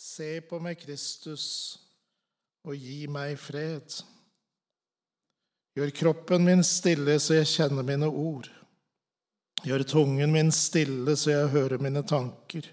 [0.00, 1.44] Se på meg, Kristus,
[2.64, 3.98] og gi meg fred.
[5.76, 8.48] Gjør kroppen min stille, så jeg kjenner mine ord.
[9.60, 12.64] Gjør tungen min stille, så jeg hører mine tanker.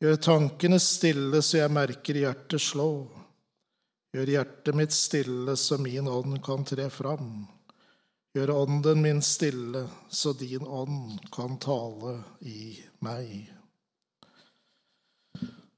[0.00, 2.88] Gjør tankene stille, så jeg merker hjertet slå.
[4.16, 7.44] Gjør hjertet mitt stille, så min ånd kan tre fram.
[8.34, 12.72] Gjør ånden min stille, så din ånd kan tale i
[13.04, 13.53] meg.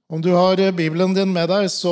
[0.09, 1.91] Om du har Bibelen din med deg, så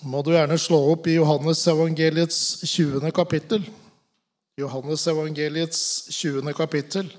[0.00, 3.04] må du gjerne slå opp i Johannes evangeliets 20.
[3.12, 3.66] kapittel.
[4.56, 6.54] Johannes evangeliets 20.
[6.56, 7.12] kapittel.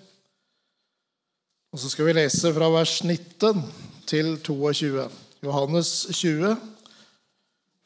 [1.69, 3.61] Og så skal vi lese fra vers 19
[4.09, 5.05] til 22.
[5.45, 6.57] Johannes 20,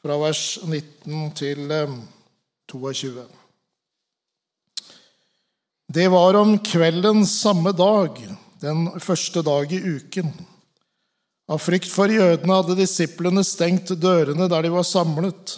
[0.00, 1.78] fra vers 19 til
[2.72, 3.30] 22.
[5.92, 8.16] Det var om kvelden samme dag,
[8.64, 10.32] den første dag i uken.
[11.48, 15.56] Av frykt for jødene hadde disiplene stengt dørene der de var samlet.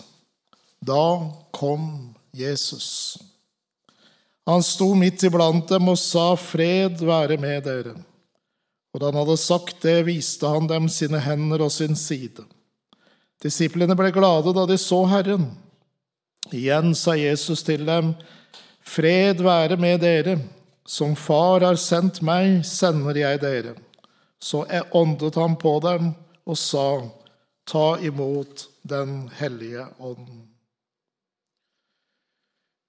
[0.86, 1.02] Da
[1.50, 3.18] kom Jesus.
[4.46, 7.98] Han sto midt iblant dem og sa, 'Fred være med dere.'
[8.90, 12.42] Og da han hadde sagt det, viste han dem sine hender og sin side.
[13.42, 15.46] Disiplene ble glade da de så Herren.
[16.50, 18.14] Igjen sa Jesus til dem,
[18.82, 20.38] 'Fred være med dere.
[20.86, 23.89] Som Far har sendt meg, sender jeg dere.'
[24.40, 24.64] Så
[24.96, 26.12] åndet han på dem
[26.48, 26.86] og sa,
[27.70, 30.46] Ta imot Den hellige ånd.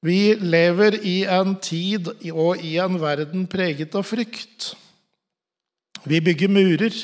[0.01, 4.71] Vi lever i en tid og i en verden preget av frykt.
[6.09, 6.95] Vi bygger murer.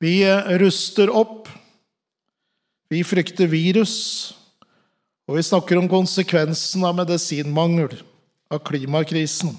[0.00, 0.14] Vi
[0.62, 1.50] ruster opp.
[2.88, 3.98] Vi frykter virus.
[5.28, 7.92] Og vi snakker om konsekvensen av medisinmangel,
[8.50, 9.52] av klimakrisen.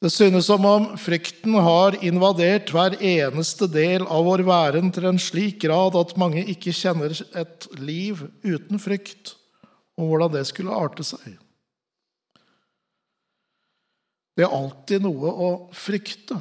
[0.00, 5.20] Det synes som om frykten har invadert hver eneste del av vår væren til en
[5.20, 9.34] slik grad at mange ikke kjenner et liv uten frykt,
[10.00, 11.34] og hvordan det skulle arte seg.
[14.32, 16.38] Det er alltid noe å frykte.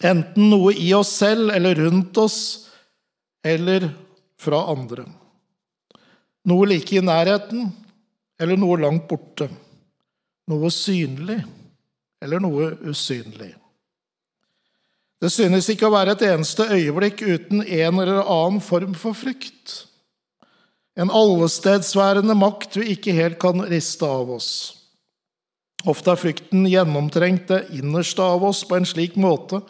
[0.00, 2.40] Enten noe i oss selv eller rundt oss,
[3.44, 3.90] eller
[4.40, 5.04] fra andre.
[6.48, 7.68] Noe like i nærheten
[8.40, 9.50] eller noe langt borte.
[10.48, 11.42] Noe synlig
[12.24, 13.52] eller noe usynlig.
[15.18, 19.82] Det synes ikke å være et eneste øyeblikk uten en eller annen form for frykt.
[20.98, 24.50] En allestedsværende makt vi ikke helt kan riste av oss.
[25.86, 29.60] Ofte er frykten gjennomtrengt det innerste av oss på en slik måte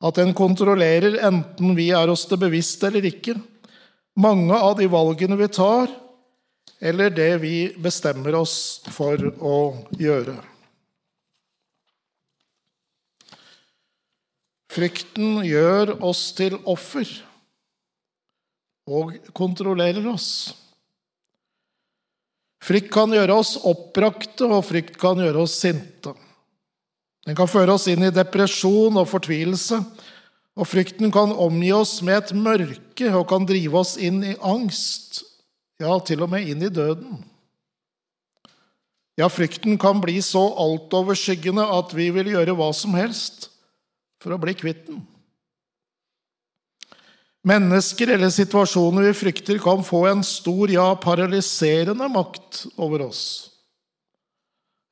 [0.00, 3.36] at den kontrollerer enten vi er oss det bevisst eller ikke,
[4.20, 5.92] mange av de valgene vi tar,
[6.80, 8.54] eller det vi bestemmer oss
[8.92, 9.58] for å
[10.00, 10.38] gjøre.
[14.70, 17.08] Frykten gjør oss til offer
[18.90, 20.30] og kontrollerer oss.
[22.60, 26.12] Frykt kan gjøre oss oppbrakte, og frykt kan gjøre oss sinte.
[27.26, 29.80] Den kan føre oss inn i depresjon og fortvilelse,
[30.60, 35.22] og frykten kan omgi oss med et mørke og kan drive oss inn i angst,
[35.80, 37.22] ja, til og med inn i døden.
[39.18, 43.50] Ja, frykten kan bli så altoverskyggende at vi vil gjøre hva som helst
[44.20, 45.00] for å bli kvitt den.
[47.46, 53.24] Mennesker eller situasjoner vi frykter, kan få en stor, ja, paralyserende makt over oss.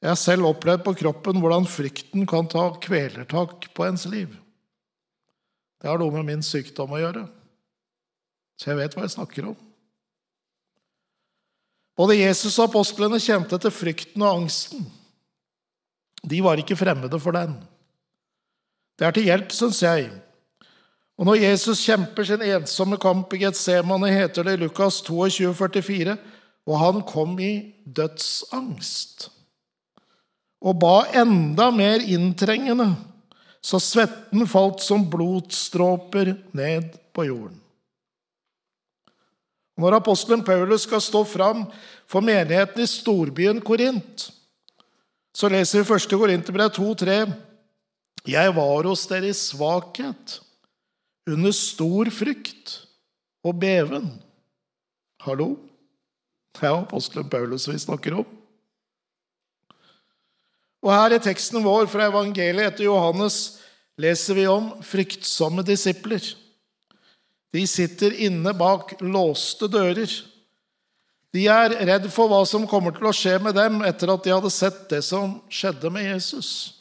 [0.01, 4.31] Jeg har selv opplevd på kroppen hvordan frykten kan ta kvelertak på ens liv.
[5.79, 7.25] Det har noe med min sykdom å gjøre,
[8.59, 9.59] så jeg vet hva jeg snakker om.
[11.99, 14.87] Både Jesus og apostlene kjente til frykten og angsten.
[16.23, 17.57] De var ikke fremmede for den.
[18.99, 20.11] Det er til hjelp, syns jeg.
[21.19, 26.17] Og når Jesus kjemper sin ensomme kamp i Getsemane, heter det i Lukas 22, 44,
[26.69, 27.53] og han kom i
[27.87, 29.31] dødsangst
[30.59, 32.91] og ba enda mer inntrengende,
[33.63, 37.59] så svetten falt som blodstråper ned på jorden.
[39.79, 41.69] Når apostelen Paulus skal stå fram
[42.11, 44.31] for menigheten i storbyen Korint,
[45.35, 46.09] så leser vi 1.
[46.19, 47.31] Korinterbrev 2,3.:
[48.29, 50.39] jeg var hos dere i svakhet,
[51.29, 52.75] under stor frykt
[53.45, 54.11] og beven.
[55.25, 55.55] Hallo?
[56.57, 58.27] Det er apostelen Paulus vi snakker om.
[60.85, 63.59] Og her i teksten vår fra evangeliet etter Johannes
[63.99, 66.23] leser vi om fryktsomme disipler.
[67.55, 70.11] De sitter inne bak låste dører.
[71.35, 74.35] De er redd for hva som kommer til å skje med dem etter at de
[74.35, 76.78] hadde sett det som skjedde med Jesus.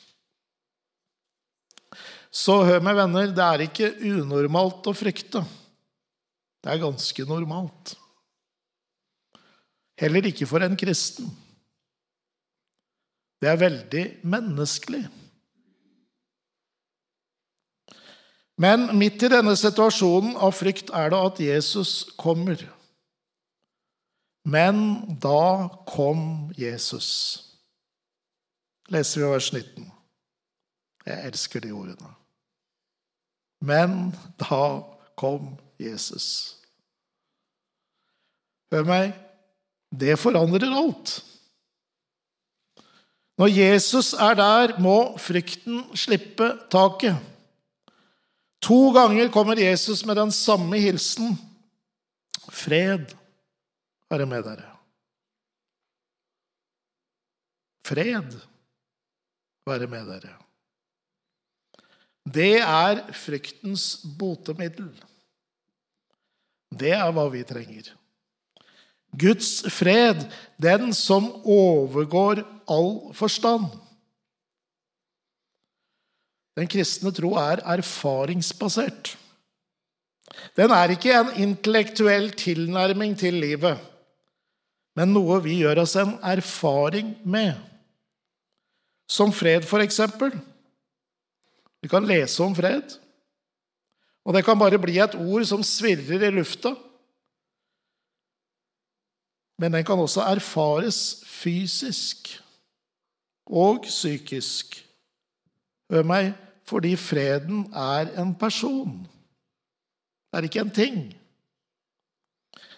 [2.33, 5.43] Så hør meg, venner, det er ikke unormalt å frykte.
[6.63, 7.95] Det er ganske normalt.
[9.97, 11.29] Heller ikke for en kristen.
[13.41, 15.05] Det er veldig menneskelig.
[18.57, 22.61] Men midt i denne situasjonen av frykt er det at Jesus kommer.
[24.47, 24.79] Men
[25.21, 27.09] da kom Jesus.
[28.89, 29.96] Leser vi vers 19.
[31.07, 32.11] Jeg elsker de ordene.
[33.63, 34.83] Men da
[35.17, 36.57] kom Jesus.
[38.73, 39.13] Hør meg,
[39.95, 41.13] det forandrer alt.
[43.37, 47.19] Når Jesus er der, må frykten slippe taket.
[48.65, 51.37] To ganger kommer Jesus med den samme hilsen.
[52.49, 53.13] Fred
[54.09, 54.73] være med dere.
[57.85, 58.39] Fred
[59.67, 60.46] være med dere.
[62.27, 64.89] Det er fryktens botemiddel.
[66.77, 67.93] Det er hva vi trenger.
[69.17, 70.25] Guds fred,
[70.59, 73.69] den som overgår all forstand.
[76.57, 79.13] Den kristne tro er erfaringsbasert.
[80.57, 83.79] Den er ikke en intellektuell tilnærming til livet,
[84.97, 87.53] men noe vi gjør oss en erfaring med.
[89.07, 90.33] Som fred, for eksempel.
[91.87, 92.97] Vi kan lese om fred,
[94.27, 96.73] og det kan bare bli et ord som svirrer i lufta.
[99.55, 102.33] Men den kan også erfares fysisk
[103.47, 104.75] og psykisk.
[105.87, 106.33] Hør meg,
[106.67, 109.07] fordi freden er en person.
[110.27, 111.01] Det er ikke en ting.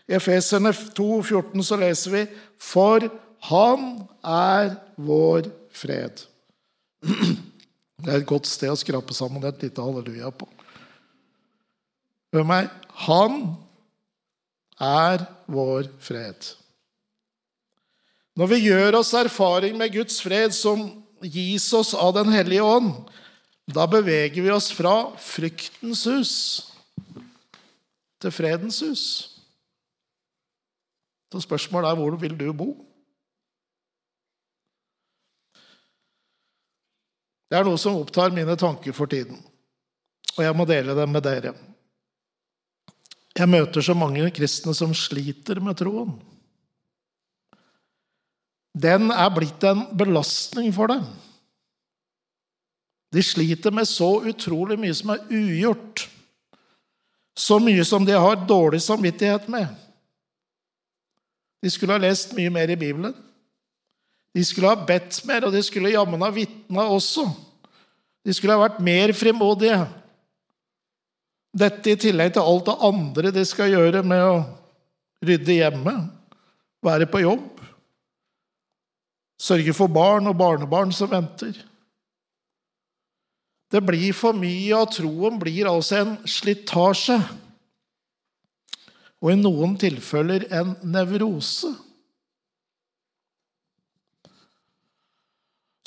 [0.06, 2.26] I Efeserne 2,14 så leser vi
[2.62, 3.10] For
[3.50, 6.28] Han er vår fred.
[8.00, 10.48] Det er et godt sted å skrape sammen et lite halleluja på.
[12.34, 12.70] Hør meg.
[13.08, 13.42] Han
[14.80, 16.54] er vår fred.
[18.40, 20.86] Når vi gjør oss erfaring med Guds fred, som
[21.20, 22.94] gis oss av Den hellige ånd,
[23.70, 26.36] da beveger vi oss fra fryktens hus
[28.20, 29.04] til fredens hus.
[31.30, 32.72] Så spørsmålet er hvor vil du bo?
[37.50, 39.40] Det er noe som opptar mine tanker for tiden,
[40.38, 41.56] og jeg må dele dem med dere.
[43.40, 46.14] Jeg møter så mange kristne som sliter med troen.
[48.80, 51.06] Den er blitt en belastning for dem.
[53.10, 56.06] De sliter med så utrolig mye som er ugjort.
[57.40, 59.72] Så mye som de har dårlig samvittighet med.
[61.64, 63.16] De skulle ha lest mye mer i Bibelen.
[64.36, 67.26] De skulle ha bedt mer, og de skulle jammen ha vitna også.
[68.26, 69.80] De skulle ha vært mer frimodige.
[71.60, 74.36] Dette i tillegg til alt det andre de skal gjøre med å
[75.26, 75.96] rydde hjemme,
[76.86, 77.48] være på jobb,
[79.40, 81.58] sørge for barn og barnebarn som venter.
[83.70, 87.20] Det blir for mye, og troen blir altså en slitasje.
[89.20, 91.74] Og i noen tilfeller en nevrose.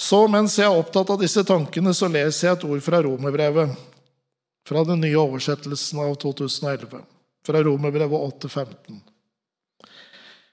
[0.03, 3.75] Så mens jeg er opptatt av disse tankene, så leser jeg et ord fra romerbrevet.
[4.67, 7.03] Fra den nye oversettelsen av 2011.
[7.47, 9.01] Fra romerbrevet 8,15.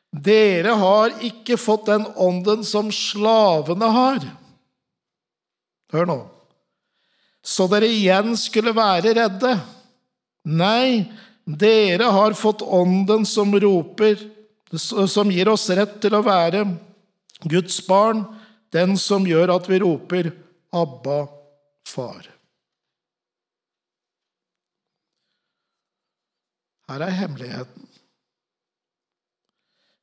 [0.10, 4.26] Dere har ikke fått den ånden som slavene har.
[5.94, 6.20] Hør nå
[7.46, 9.56] så dere igjen skulle være redde.
[10.50, 11.06] Nei,
[11.46, 14.20] dere har fått Ånden som roper,
[14.76, 16.66] som gir oss rett til å være
[17.50, 18.26] Guds barn,
[18.74, 20.32] den som gjør at vi roper
[20.70, 21.24] Abba,
[21.88, 22.28] far.
[26.90, 27.88] Her er hemmeligheten.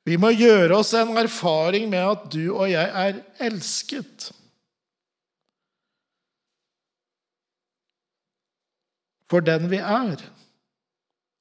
[0.07, 4.29] Vi må gjøre oss en erfaring med at du og jeg er elsket.
[9.31, 10.21] for den vi er.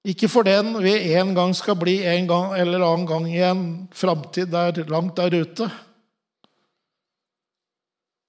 [0.06, 3.64] Ikke for den vi en gang skal bli en gang eller annen gang i en
[3.95, 5.71] framtid der langt der ute,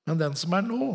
[0.08, 0.92] men den som er nå.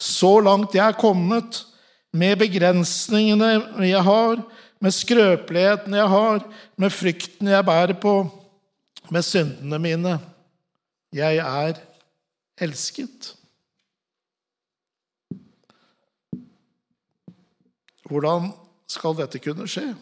[0.00, 1.64] Så langt jeg er kommet,
[2.10, 4.40] med begrensningene jeg har,
[4.82, 6.40] med skrøpeligheten jeg har,
[6.74, 8.14] med frykten jeg bærer på,
[9.14, 10.16] med syndene mine.
[11.14, 11.78] Jeg er
[12.58, 13.34] elsket.
[18.10, 18.50] Hvordan
[18.90, 19.92] skal dette kunne skje?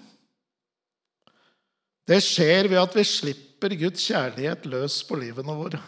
[2.08, 5.82] Det skjer ved at vi slipper Guds kjærlighet løs på livene våre.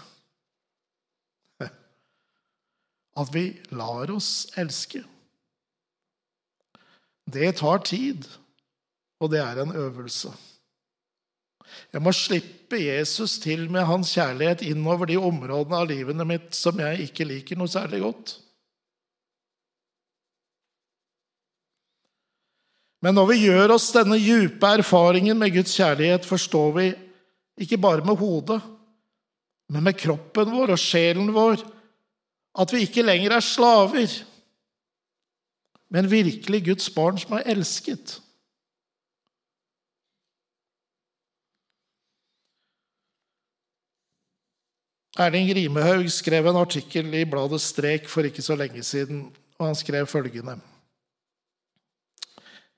[3.18, 5.02] At vi lar oss elske.
[7.30, 8.26] Det tar tid,
[9.20, 10.32] og det er en øvelse.
[11.94, 16.78] Jeg må slippe Jesus til med hans kjærlighet innover de områdene av livet mitt som
[16.82, 18.32] jeg ikke liker noe særlig godt.
[23.00, 26.88] Men når vi gjør oss denne djupe erfaringen med Guds kjærlighet, forstår vi
[27.64, 28.58] ikke bare med hodet,
[29.70, 31.62] men med kroppen vår og sjelen vår
[32.58, 34.16] at vi ikke lenger er slaver,
[35.90, 38.20] men virkelig Guds barn som er elsket.
[45.20, 49.24] Erling Rimehaug skrev en artikkel i bladet Strek for ikke så lenge siden,
[49.58, 50.60] og han skrev følgende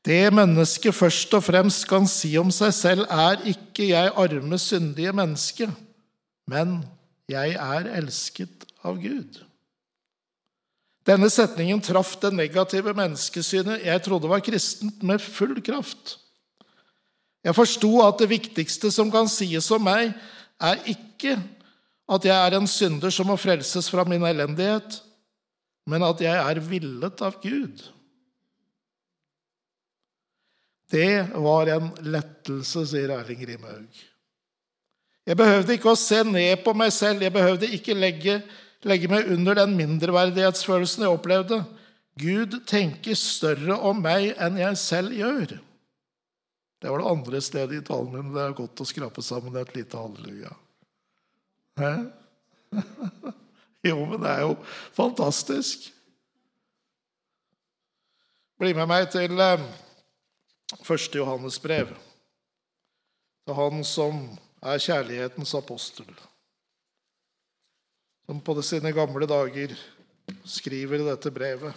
[0.04, 5.12] Det mennesket først og fremst kan si om seg selv, er ikke 'jeg arme, syndige
[5.12, 5.70] menneske',
[6.48, 6.84] men
[7.28, 9.51] 'jeg er elsket av Gud'.
[11.06, 16.18] Denne setningen traff det negative menneskesynet jeg trodde var kristent, med full kraft.
[17.42, 20.12] Jeg forsto at det viktigste som kan sies om meg,
[20.62, 21.40] er ikke
[22.12, 25.00] at jeg er en synder som må frelses fra min elendighet,
[25.90, 27.82] men at jeg er villet av Gud.
[30.92, 34.02] Det var en lettelse, sier Erling Rimhaug.
[35.26, 38.40] Jeg behøvde ikke å se ned på meg selv, jeg behøvde ikke legge,
[38.88, 41.60] legge meg under den mindreverdighetsfølelsen jeg opplevde.
[42.20, 45.54] Gud tenker større om meg enn jeg selv gjør.
[46.82, 48.32] Det var det andre stedet i talen min.
[48.34, 50.56] Det er godt å skrape sammen et lite halleluja.
[51.80, 51.94] Hæ?
[53.82, 54.52] Jo, men det er jo
[54.94, 55.88] fantastisk.
[58.62, 59.64] Bli med meg til eh,
[60.86, 61.90] første Johannes brev.
[63.42, 64.20] Til han som
[64.62, 66.06] er kjærlighetens apostel.
[68.26, 69.74] Som på sine gamle dager
[70.46, 71.74] skriver dette brevet.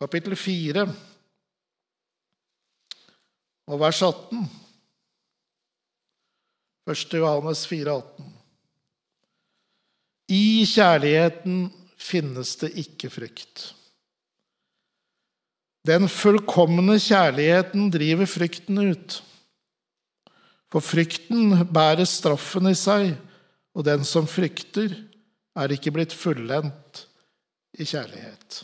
[0.00, 0.84] Kapittel 4
[3.70, 4.46] og vers 18.
[6.90, 7.18] 1.
[7.20, 8.30] Johannes 4, 18.
[10.30, 11.68] I kjærligheten
[12.00, 13.70] finnes det ikke frykt.
[15.86, 19.20] Den fullkomne kjærligheten driver frykten ut.
[20.70, 23.14] For frykten bærer straffen i seg,
[23.74, 24.94] og den som frykter,
[25.58, 27.04] er ikke blitt fullendt
[27.78, 28.60] i kjærlighet.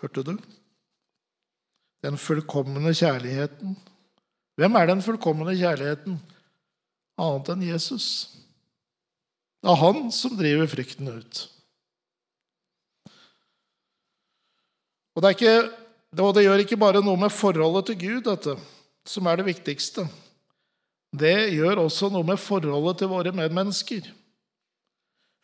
[0.00, 0.34] Hørte du?
[2.00, 3.76] Den fullkomne kjærligheten.
[4.56, 6.18] Hvem er den fullkomne kjærligheten
[7.20, 8.06] annet enn Jesus?
[9.60, 11.42] Det er han som driver frykten ut.
[15.16, 15.56] Og det, ikke,
[16.16, 18.54] det, gjør ikke bare noe med forholdet til Gud, dette,
[19.10, 20.06] som er det viktigste.
[21.10, 24.06] Det gjør også noe med forholdet til våre medmennesker.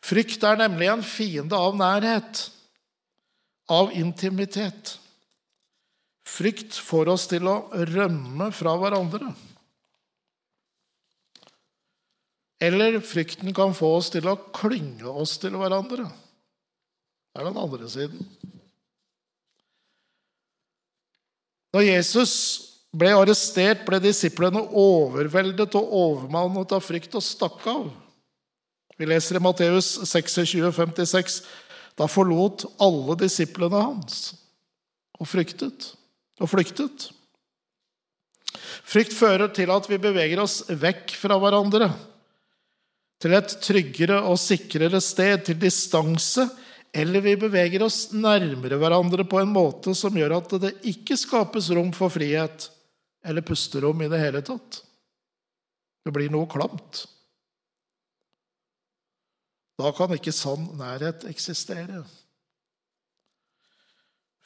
[0.07, 2.45] Frykt er nemlig en fiende av nærhet,
[3.67, 4.95] av intimitet.
[6.27, 7.57] Frykt får oss til å
[7.91, 9.33] rømme fra hverandre.
[12.63, 16.07] Eller frykten kan få oss til å klynge oss til hverandre.
[16.07, 18.23] Det er den andre siden.
[21.75, 22.33] Når Jesus
[22.95, 27.87] ble arrestert, ble disiplene overveldet og overmannet av frykt og stakk av.
[28.97, 31.41] Vi leser i Matteus 26, 56.
[31.97, 34.31] Da forlot alle disiplene hans
[35.17, 35.91] og fryktet
[36.41, 37.09] og flyktet.
[38.87, 41.89] Frykt fører til at vi beveger oss vekk fra hverandre,
[43.17, 46.45] til et tryggere og sikrere sted, til distanse,
[46.93, 51.71] eller vi beveger oss nærmere hverandre på en måte som gjør at det ikke skapes
[51.73, 52.69] rom for frihet
[53.25, 54.81] eller pusterom i det hele tatt.
[56.05, 57.05] Det blir noe klamt.
[59.77, 62.01] Da kan ikke sann nærhet eksistere.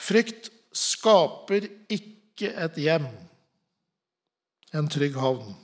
[0.02, 3.06] Frykt skaper ikke et hjem,
[4.74, 5.54] en trygg havn.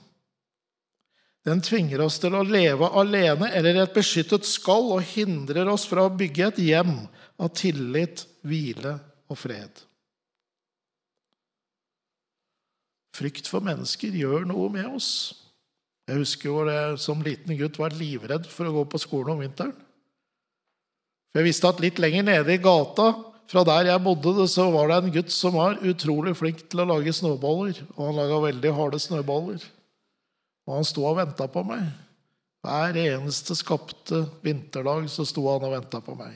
[1.45, 6.05] Den tvinger oss til å leve alene eller et beskyttet skall og hindrer oss fra
[6.05, 6.95] å bygge et hjem
[7.39, 8.97] av tillit, hvile
[9.31, 9.88] og fred.
[13.19, 15.11] Frykt for mennesker gjør noe med oss.
[16.09, 19.43] Jeg husker hvor jeg som liten gutt var livredd for å gå på skolen om
[19.43, 19.75] vinteren.
[21.29, 23.11] For jeg visste at litt lenger nede i gata
[23.49, 26.87] fra der jeg bodde, så var det en gutt som var utrolig flink til å
[26.89, 27.81] lage snøballer.
[27.95, 29.63] Og han laga veldig harde snøballer.
[30.69, 31.87] Og han sto og venta på meg.
[32.65, 36.35] Hver eneste skapte vinterdag så sto han og venta på meg.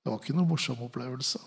[0.00, 1.40] Det var ikke noe morsom opplevelse.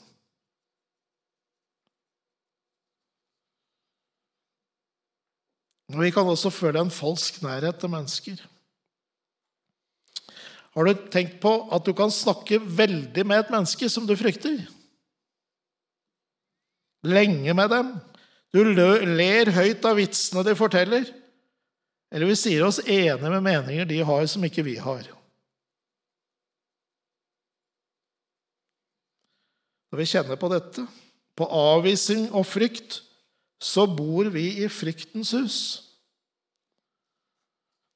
[6.02, 8.40] Vi kan også føle en falsk nærhet til mennesker.
[10.74, 14.64] Har du tenkt på at du kan snakke veldig med et menneske som du frykter?
[17.06, 17.92] Lenge med dem.
[18.54, 21.06] Du ler høyt av vitsene de forteller.
[22.14, 25.06] Eller vi sier oss enige med meninger de har som ikke vi har.
[29.94, 30.88] Når vi kjenner på dette,
[31.38, 33.03] på avvisning og frykt,
[33.64, 35.58] så bor vi i fryktens hus.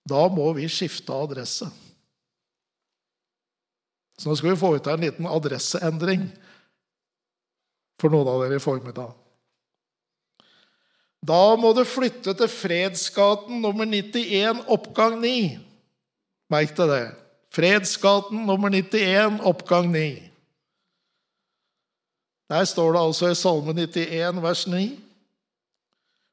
[0.07, 1.67] Da må vi skifte adresse.
[4.17, 6.23] Så nå skal vi få ut en liten adresseendring
[7.99, 9.11] for noen av dere i formiddag.
[11.27, 15.57] Da må du flytte til Fredsgaten nummer 91, oppgang 9.
[16.53, 17.03] Merk deg det.
[17.57, 20.05] Fredsgaten nummer 91, oppgang 9.
[22.47, 24.85] Der står det altså i Salme 91, vers 9.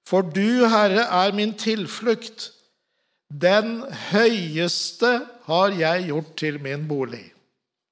[0.05, 2.51] For du, Herre, er min tilflukt.
[3.31, 3.81] Den
[4.13, 7.25] høyeste har jeg gjort til min bolig.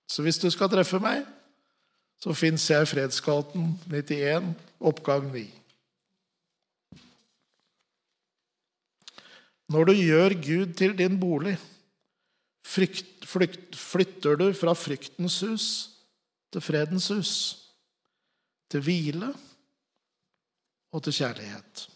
[0.09, 1.25] Så hvis du skal treffe meg,
[2.23, 5.47] så fins jeg i Fredsgaten 91, oppgang 9.
[9.73, 11.57] Når du gjør Gud til din bolig,
[12.67, 15.67] frykt, flykt, flytter du fra fryktens hus
[16.53, 17.33] til fredens hus,
[18.71, 19.33] til hvile
[20.93, 21.87] og til kjærlighet.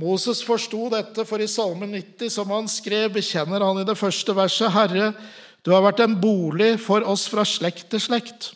[0.00, 4.34] Moses forsto dette, for i Salme 90, som han skrev, bekjenner han i det første
[4.34, 5.12] verset, Herre,
[5.64, 8.50] du har vært en bolig for oss fra slekt til slekt.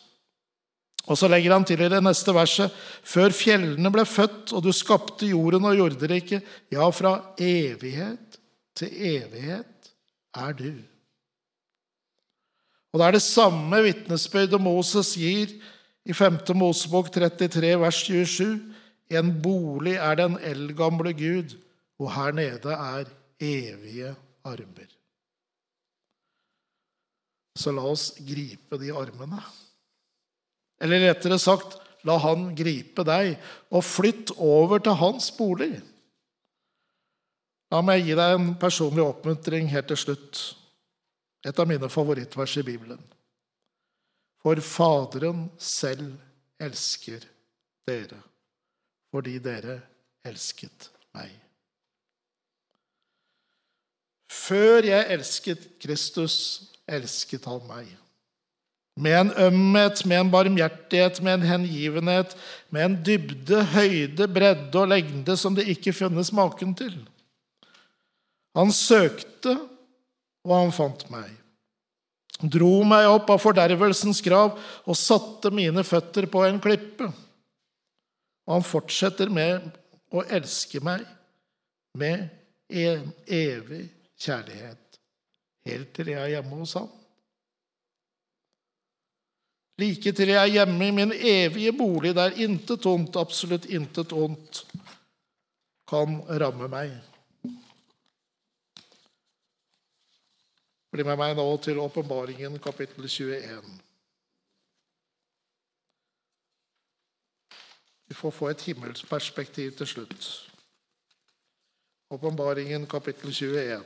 [1.08, 2.74] Og så legger han til i det neste verset,
[3.06, 8.36] før fjellene ble født, og du skapte jorden og jorderiket, ja, fra evighet
[8.76, 9.92] til evighet
[10.36, 10.72] er du.
[12.92, 15.50] Og det er det samme vitnesbyrdet Moses gir
[16.08, 16.40] i 5.
[16.56, 18.58] Mosebok 33, vers 27.
[19.08, 21.56] En bolig er den eldgamle Gud,
[21.98, 23.08] og her nede er
[23.40, 24.12] evige
[24.46, 24.90] armer.
[27.58, 29.40] Så la oss gripe de armene.
[30.78, 33.34] Eller rettere sagt, la han gripe deg,
[33.74, 35.72] og flytt over til hans bolig.
[37.72, 40.44] La meg gi deg en personlig oppmuntring helt til slutt.
[41.44, 43.02] Et av mine favorittvers i Bibelen.
[44.42, 46.14] For Faderen selv
[46.62, 47.26] elsker
[47.88, 48.22] dere
[49.12, 49.80] fordi dere
[50.26, 51.30] elsket meg.
[54.28, 56.36] Før jeg elsket Kristus,
[56.88, 57.88] elsket han meg.
[58.98, 62.34] Med en ømhet, med en barmhjertighet, med en hengivenhet,
[62.74, 66.96] med en dybde, høyde, bredde og lengde som det ikke finnes maken til.
[68.58, 69.54] Han søkte,
[70.48, 71.30] og han fant meg.
[72.38, 77.10] Dro meg opp av fordervelsens grav og satte mine føtter på en klippe.
[78.48, 79.66] Og han fortsetter med
[80.08, 81.02] å elske meg
[82.00, 82.30] med
[82.68, 83.82] en evig
[84.16, 84.96] kjærlighet,
[85.68, 86.88] helt til jeg er hjemme hos ham.
[89.78, 94.62] Like til jeg er hjemme i min evige bolig, der intet ondt, absolutt intet ondt,
[95.88, 96.96] kan ramme meg.
[100.88, 103.87] Bli med meg nå til åpenbaringen, kapittel 21.
[108.08, 110.28] Vi får få et himmelsperspektiv til slutt.
[112.10, 113.84] Åpenbaringen kapittel 21.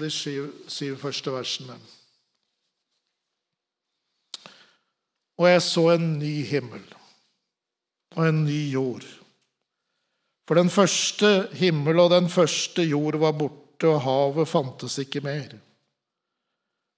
[0.00, 1.76] De syv, syv første versene.
[5.36, 6.84] Og jeg så en ny himmel
[8.16, 9.04] og en ny jord.
[10.48, 15.52] For den første himmel og den første jord var borte, og havet fantes ikke mer.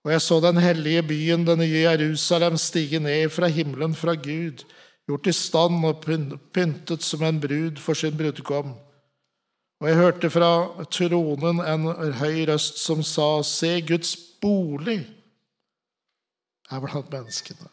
[0.09, 4.63] Og jeg så den hellige byen, den nye Jerusalem, stige ned fra himmelen fra Gud,
[5.05, 6.01] gjort i stand og
[6.55, 8.71] pyntet som en brud for sin brudgom.
[9.81, 10.49] Og jeg hørte fra
[10.89, 11.85] tronen en
[12.23, 15.03] høy røst som sa, Se, Guds bolig
[16.73, 17.69] er blant menneskene.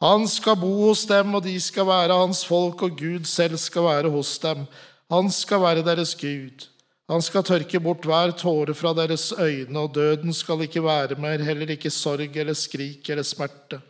[0.00, 3.84] Han skal bo hos dem, og de skal være hans folk, og Gud selv skal
[3.84, 4.64] være hos dem.
[5.12, 6.70] Han skal være deres Gud.
[7.12, 11.42] Han skal tørke bort hver tåre fra deres øyne, og døden skal ikke være mer,
[11.44, 13.80] heller ikke sorg eller skrik eller smerte.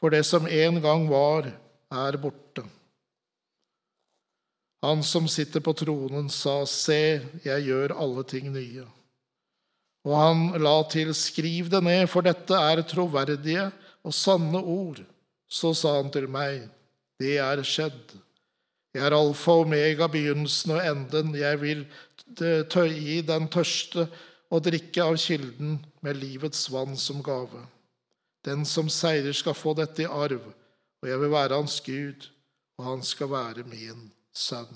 [0.00, 1.48] For det som en gang var,
[1.88, 2.66] er borte.
[4.84, 8.84] Han som sitter på tronen, sa, Se, jeg gjør alle ting nye.
[10.04, 13.70] Og han la til, Skriv det ned, for dette er troverdige
[14.04, 15.00] og sanne ord.
[15.48, 16.68] Så sa han til meg,
[17.16, 18.18] Det er skjedd.
[18.94, 21.32] Jeg er alfa og omega, begynnelsen og enden.
[21.34, 21.86] Jeg vil
[22.26, 24.08] gi den tørste
[24.50, 27.66] å drikke av kilden med livets vann som gave.
[28.44, 30.42] Den som seirer, skal få dette i arv,
[31.02, 32.28] og jeg vil være hans Gud,
[32.78, 34.74] og han skal være min sønn.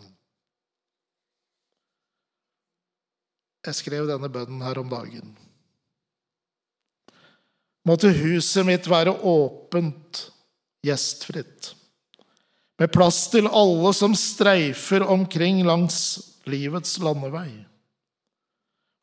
[3.66, 5.34] Jeg skrev denne bønnen her om dagen.
[7.88, 10.28] Måtte huset mitt være åpent,
[10.84, 11.72] gjestfritt,
[12.78, 15.98] med plass til alle som streifer omkring langs
[16.48, 17.50] livets landevei.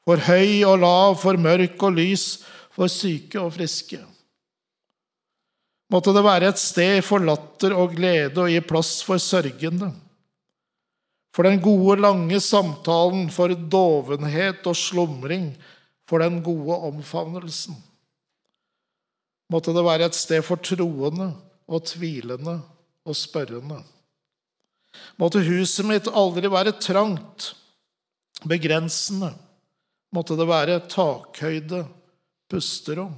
[0.05, 3.99] For høy og lav, for mørk og lys, for syke og friske.
[5.91, 9.91] Måtte det være et sted for latter og glede og gi plass for sørgende.
[11.35, 15.49] For den gode, lange samtalen, for dovenhet og slumring,
[16.07, 17.75] for den gode omfavnelsen.
[19.51, 21.33] Måtte det være et sted for troende
[21.67, 22.61] og tvilende
[23.05, 23.81] og spørrende.
[25.19, 27.53] Måtte huset mitt aldri være trangt,
[28.47, 29.31] begrensende.
[30.15, 31.83] Måtte det være takhøyde,
[32.51, 33.15] pusterom.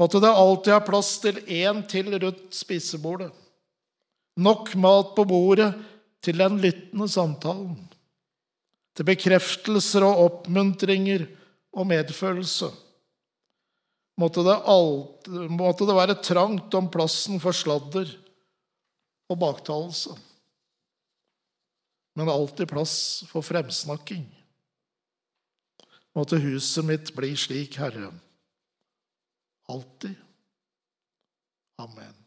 [0.00, 3.32] Måtte det alltid ha plass til én til rundt spisebordet.
[4.40, 5.74] Nok mat på bordet
[6.24, 7.76] til den lyttende samtalen.
[8.96, 11.26] Til bekreftelser og oppmuntringer
[11.76, 12.70] og medfølelse.
[14.20, 18.08] Måtte det, alt, måtte det være trangt om plassen for sladder
[19.32, 20.14] og baktalelse.
[22.18, 22.96] Men alltid plass
[23.30, 24.26] for fremsnakking.
[26.12, 28.12] Måtte huset mitt bli slik, Herre
[29.72, 30.14] alltid.
[31.76, 32.21] Amen.